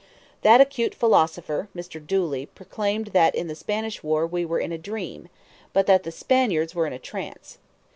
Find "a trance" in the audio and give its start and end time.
6.93-7.59